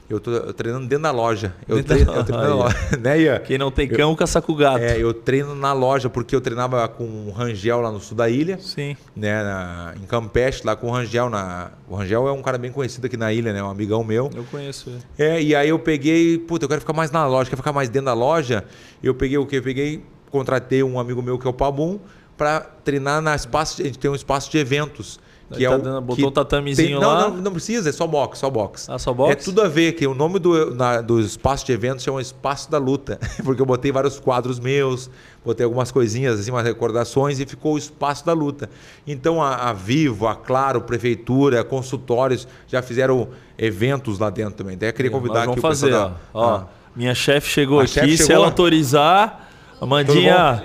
[0.09, 1.53] Eu estou treinando dentro da loja.
[1.67, 2.77] Eu treino, eu treino na loja.
[2.99, 3.39] né, Ian?
[3.39, 4.79] Quem não tem cão, eu, caça com gato.
[4.79, 8.27] É, eu treino na loja, porque eu treinava com o Rangel lá no sul da
[8.27, 8.57] ilha.
[8.57, 8.97] Sim.
[9.15, 11.29] Né, na, em Campeche, lá com o Rangel.
[11.29, 13.61] Na, o Rangel é um cara bem conhecido aqui na ilha, né?
[13.61, 14.31] Um amigão meu.
[14.35, 14.99] Eu conheço ele.
[15.15, 17.87] É, e aí eu peguei, puta, eu quero ficar mais na loja, quero ficar mais
[17.87, 18.65] dentro da loja.
[19.03, 19.57] Eu peguei o quê?
[19.57, 21.99] Eu peguei, contratei um amigo meu que é o Pabum,
[22.35, 25.19] para treinar na espaço, a gente tem um espaço de eventos.
[25.51, 27.21] Que tá é o, dando, botou que um tatamezinho tem, lá.
[27.21, 28.87] Não, não, não, precisa, é só box, só box.
[28.87, 29.31] Ah, só box?
[29.31, 32.69] É tudo a ver, que o nome do, na, do espaço de eventos chama Espaço
[32.69, 35.09] da Luta, porque eu botei vários quadros meus,
[35.43, 38.69] botei algumas coisinhas, assim, umas recordações e ficou o Espaço da Luta.
[39.07, 44.77] Então a, a Vivo, a Claro, Prefeitura, consultórios já fizeram eventos lá dentro também.
[44.79, 46.11] Eu queria convidar Nós aqui fazer, o ó.
[46.33, 46.67] ó ah.
[46.95, 48.35] Minha chefe chegou aqui, chef se chegou?
[48.35, 49.49] ela autorizar
[49.81, 50.63] Amandinha.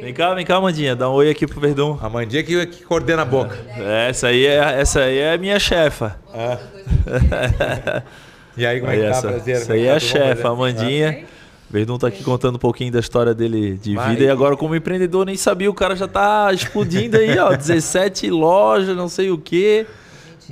[0.00, 0.96] Vem cá, vem cá, Amandinha.
[0.96, 1.98] Dá um oi aqui pro Verdun.
[2.00, 3.58] A Amandinha que, que coordena a boca.
[3.76, 6.18] É, essa aí é, essa aí é a minha chefa.
[8.56, 9.56] E aí, como é que tá, essa, prazer?
[9.56, 10.46] essa aí é a chefa, a prazer?
[10.46, 11.24] Amandinha.
[11.70, 14.24] Verdun tá aqui contando um pouquinho da história dele de vida.
[14.24, 15.70] E agora, como empreendedor, nem sabia.
[15.70, 17.54] O cara já tá explodindo aí, ó.
[17.56, 19.86] 17 lojas, não sei o quê.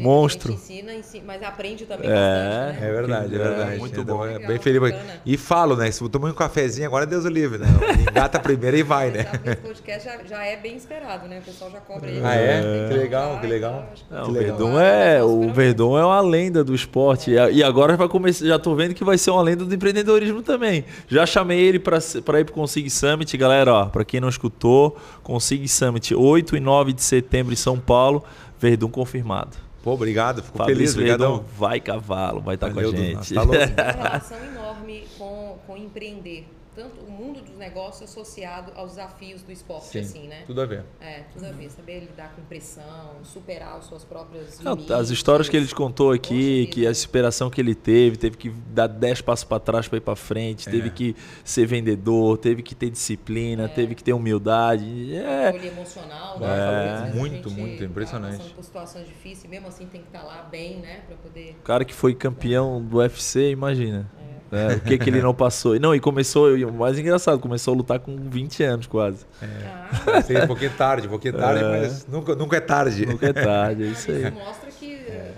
[0.03, 0.53] Monstro.
[0.53, 2.15] A ensina, ensina, mas aprende também É.
[2.15, 2.89] bastante, né?
[2.89, 3.79] É verdade, é É, verdade.
[3.79, 4.25] muito Então, bom.
[4.25, 4.81] é Legal, bem feliz.
[4.81, 5.13] bacana.
[5.27, 5.91] E falo, né?
[5.91, 7.67] Se eu tomar um cafezinho, agora Deus o livre, né?
[8.11, 9.27] Engata primeiro e vai, né?
[9.45, 11.39] Esse podcast já, já é bem esperado, né?
[11.41, 12.21] O pessoal já cobra aí.
[12.25, 12.61] Ah, é?
[12.63, 13.87] Tem Que legal, que e legal.
[14.11, 14.35] Não, Que o.
[14.35, 18.47] Verdun é o Verdun é uma lenda do esporte E a- e agora vai começar.
[18.47, 20.85] Já tô vendo que vai ser uma lenda do empreendedorismo também.
[21.09, 21.99] Já chamei ele para
[22.41, 23.73] ir pro Consig Summit, galera.
[23.73, 28.23] Ó, para quem não escutou, Consig Summit 8 e 9 de setembro em São Paulo.
[28.61, 29.57] Verdun confirmado.
[29.83, 30.43] Pô, obrigado.
[30.43, 31.45] Fico Fabrício feliz, obrigadão.
[31.57, 33.35] Vai cavalo, vai estar com a Valeu, gente.
[33.35, 33.59] Tá louco.
[33.59, 36.47] Tem uma relação enorme com, com empreender.
[36.79, 40.45] Tanto o mundo dos negócios associado aos desafios do esporte, Sim, assim, né?
[40.47, 40.85] tudo a ver.
[41.01, 41.69] É, tudo a ver.
[41.71, 44.93] Saber lidar com pressão, superar as suas próprias Não, limites.
[44.93, 48.51] as histórias que ele te contou aqui, que a superação que ele teve, teve que
[48.51, 52.77] dar 10 passos para trás para ir para frente, teve que ser vendedor, teve que
[52.77, 55.17] ter disciplina, teve que ter humildade.
[55.17, 57.09] É, emocional, né?
[57.09, 57.13] É.
[57.13, 58.37] Muito, muito, tá impressionante.
[58.37, 61.03] passando por situações difíceis, mesmo assim tem que estar lá bem, né?
[61.09, 61.57] Pra poder.
[61.59, 64.09] o cara que foi campeão do UFC, imagina.
[64.51, 65.77] Né, o que, que ele não passou.
[65.77, 69.25] E Não, e começou, e o mais engraçado, começou a lutar com 20 anos quase.
[69.43, 71.69] Ah, Sei, um pouquinho tarde, um pouquinho tarde, É.
[71.81, 73.07] mas nunca, nunca é tarde.
[73.07, 74.23] Nunca é tarde, é isso aí.
[74.25, 75.33] isso mostra que eh,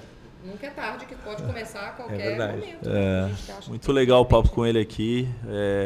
[0.45, 2.59] nunca é tarde, que pode começar a qualquer verdade.
[2.59, 2.89] momento.
[2.89, 3.25] É, né?
[3.25, 5.29] A gente acha Muito legal o papo com ele aqui.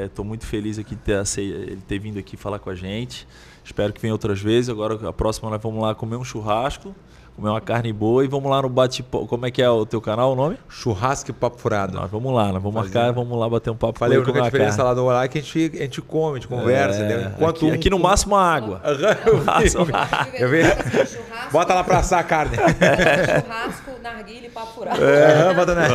[0.06, 3.26] Estou muito feliz aqui de ter, ele ter vindo aqui falar com a gente.
[3.64, 4.68] Espero que venha outras vezes.
[4.68, 6.94] Agora, a próxima, nós vamos lá comer um churrasco,
[7.36, 10.00] comer uma carne boa e vamos lá no bate Como é que é o teu
[10.00, 10.56] canal, o nome?
[10.68, 11.94] Churrasco e papo furado.
[11.94, 12.94] Nós vamos lá, nós vamos Fazer.
[12.98, 14.90] marcar, vamos lá bater um papo Falei, a única diferença carne.
[14.90, 17.30] lá no horário é que a gente, a gente come, a gente conversa, É, entendeu?
[17.30, 18.80] Enquanto aqui, um- aqui no máximo a água.
[18.84, 19.92] Aham, eu vi, eu vi.
[20.42, 20.62] Eu vi.
[21.06, 22.56] Churrasco, Bota lá pra assar a carne.
[22.56, 25.00] churrasco, narguilha e papo furado.
[25.02, 25.88] Aham, bota na...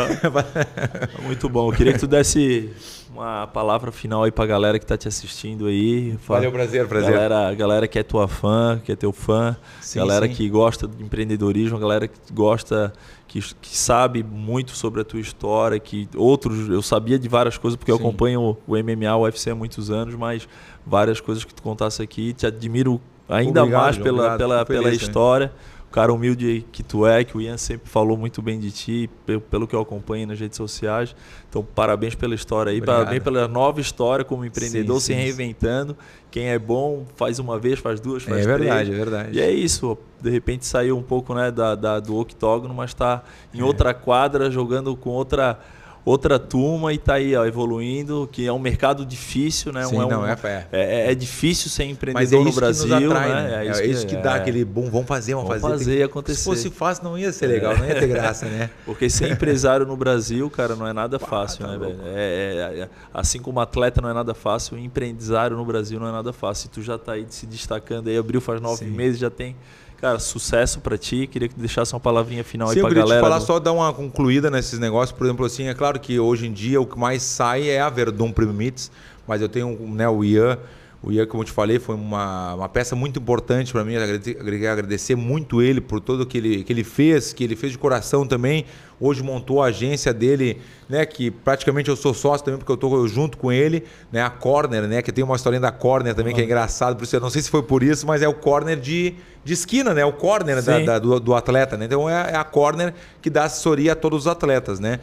[1.23, 1.71] Muito bom.
[1.71, 2.71] Eu queria que tu desse
[3.13, 6.17] uma palavra final aí pra galera que tá te assistindo aí.
[6.27, 7.11] Valeu, prazer, prazer.
[7.11, 10.33] Galera, galera que é tua fã, que é teu fã, Sim, galera sim.
[10.33, 12.93] que gosta de empreendedorismo, galera que gosta,
[13.27, 17.75] que, que sabe muito sobre a tua história, que outros, eu sabia de várias coisas
[17.77, 18.03] porque eu Sim.
[18.03, 20.47] acompanho o MMA, o UFC há muitos anos, mas
[20.85, 24.83] várias coisas que tu contasse aqui, te admiro ainda Obrigado, mais pela, obrigado, pela, pela
[24.83, 25.07] feliz também.
[25.09, 25.51] história.
[25.91, 29.39] Cara humilde que tu é, que o Ian sempre falou muito bem de ti, pe-
[29.39, 31.15] pelo que eu acompanho nas redes sociais.
[31.49, 32.97] Então, parabéns pela história aí, Obrigado.
[32.99, 35.23] parabéns pela nova história como empreendedor, Sim, se sim, sim.
[35.25, 35.97] reinventando.
[36.29, 38.59] Quem é bom faz uma vez, faz duas, faz É três.
[38.59, 39.37] verdade, é verdade.
[39.37, 43.23] E é isso, de repente saiu um pouco né, da, da- do octógono, mas está
[43.53, 43.57] É.
[43.57, 45.59] em outra quadra, jogando com outra,
[46.05, 49.85] outra turma e está aí ó, evoluindo, que é um mercado difícil, né?
[49.85, 50.67] Sim, um, não, um- é, é.
[50.71, 53.49] é, é difícil ser Mas é empreendedor no isso Brasil, que atrai, né?
[53.49, 53.67] né?
[53.67, 54.37] É isso, que, dá é.
[54.39, 55.77] aquele boom, vamos fazer, vamos, Vamos fazer.
[55.77, 56.39] fazer Tem- acontecer.
[56.39, 58.69] Se fosse fácil, não ia ser legal, não ia ter graça, né?
[58.85, 61.99] Porque ser empresário no Brasil, cara, não é nada fácil, tá né, velho?
[62.05, 66.11] É, é- é- assim como atleta não é nada fácil, empresário no Brasil não é
[66.11, 66.67] nada fácil.
[66.67, 68.91] E tu já tá aí se destacando aí, abriu faz nove Sim.
[68.91, 69.55] meses, já tem.
[70.01, 71.27] Cara, sucesso pra ti.
[71.27, 73.21] Queria que tu deixasse uma palavrinha final Sim, aí eu pra queria galera.
[73.21, 76.19] te falar do- só dar uma concluída nesses negócios, por exemplo, assim, é claro que
[76.19, 78.89] hoje em dia o que mais sai é a Verdun Primites,
[79.27, 80.57] mas eu tenho né, o Ian,
[81.01, 84.03] o Ian, como eu te falei, foi uma, uma peça muito importante para mim, eu
[84.03, 87.71] agrade- queria agradecer muito ele por tudo que ele, que ele fez, que ele fez
[87.71, 88.65] de coração também,
[88.99, 90.59] hoje montou a agência dele,
[90.89, 94.29] né, que praticamente eu sou sócio também, porque eu estou junto com ele, né, a
[94.29, 97.21] Corner, né, que tem uma historinha da Corner também, que é engraçado, por isso eu
[97.21, 99.13] não sei se foi por isso, mas é o Corner de,
[99.45, 101.85] de esquina, né, o Corner da, da- do, do atleta, né?
[101.85, 104.99] Então é, é a corner que dá assessoria a todos os atletas, né?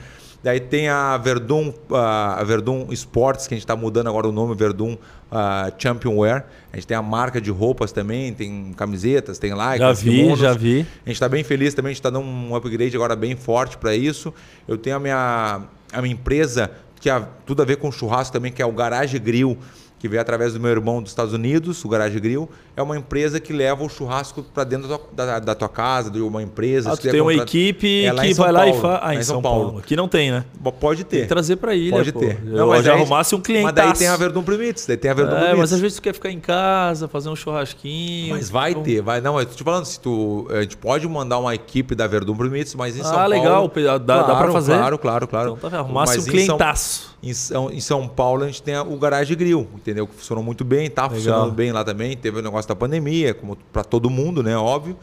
[0.46, 4.54] Daí tem a Verdun, a Verdun Sports, que a gente está mudando agora o nome,
[4.54, 4.96] Verdun
[5.28, 6.46] ah, Champion Wear.
[6.72, 10.38] A gente tem a marca de roupas também, tem camisetas, tem likes, Já vi, kimonos.
[10.38, 10.86] já vi.
[11.04, 13.76] A gente está bem feliz também, a gente está dando um upgrade agora bem forte
[13.76, 14.32] para isso.
[14.68, 18.52] Eu tenho a minha, a minha empresa, que é tudo a ver com churrasco também,
[18.52, 19.58] que é o Garage Grill,
[19.98, 22.48] que veio através do meu irmão dos Estados Unidos, o Garage Grill.
[22.76, 26.10] É uma empresa que leva o churrasco para dentro da tua, da, da tua casa,
[26.10, 26.92] de uma empresa.
[26.92, 29.00] Ah, tu tem uma comprar- equipe É que São vai lá e Paulo, faz.
[29.02, 29.78] Ah, em São Paulo.
[29.78, 30.44] Aqui não tem, né?
[30.78, 31.22] Pode Tem ter.
[31.24, 32.20] que trazer pra ilha, Pode pô.
[32.20, 32.38] ter.
[32.46, 33.64] Eu Não, mas já daí- arrumasse um cliente.
[33.64, 35.58] Mas daí tem a Verdun Primites, daí tem a Verdun É, Primites.
[35.60, 38.34] mas às vezes tu quer ficar em casa, fazer um churrasquinho.
[38.34, 39.20] Mas vai Então- ter, vai.
[39.22, 42.36] Não, eu tô te falando, se tu, a gente pode mandar uma equipe da Verdun
[42.36, 43.28] Primites, mas em Ah, São Paulo...
[43.30, 44.76] legal, dá- dá pra Claro, fazer?
[44.76, 45.54] Claro, claro, claro.
[45.56, 47.16] Então tá, arrumasse um Mas São- clientaço.
[47.22, 50.06] Em São, em São Paulo a gente tem o Garage Grill, entendeu?
[50.06, 52.16] Que funcionou muito bem, tá funcionando bem lá também.
[52.16, 54.56] Teve o negócio da pandemia, como para todo mundo, né?
[54.56, 54.96] Óbvio.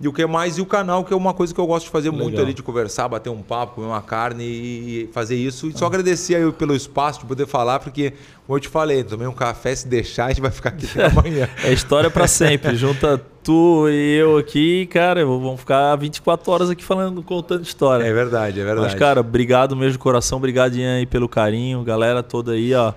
[0.00, 0.58] E o que mais?
[0.58, 2.24] E o canal, que é uma coisa que eu gosto de fazer Legal.
[2.24, 5.68] muito ali, de conversar, bater um papo, comer uma carne e fazer isso.
[5.68, 8.12] E só agradecer aí pelo espaço de poder falar, porque,
[8.44, 11.06] como eu te falei, tomei um café, se deixar, a gente vai ficar aqui até
[11.06, 11.48] amanhã.
[11.62, 12.74] É história pra sempre.
[12.74, 18.02] Junta tu e eu aqui, cara, vamos ficar 24 horas aqui falando, contando história.
[18.02, 18.88] É verdade, é verdade.
[18.88, 22.92] Mas, cara, obrigado mesmo de coração, obrigado Ian aí pelo carinho, galera toda aí, ó.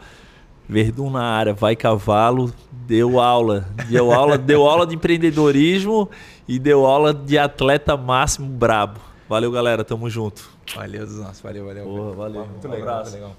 [0.68, 6.10] Verdun na área, vai cavalo, deu aula, deu aula, deu aula de empreendedorismo
[6.48, 9.00] e deu aula de atleta máximo brabo.
[9.30, 10.50] Valeu, galera, tamo junto.
[10.76, 11.86] Valeu, nossa, valeu, valeu.
[11.86, 12.46] Boa, valeu.
[12.48, 13.12] Muito Um legal, abraço.
[13.12, 13.36] muito legal.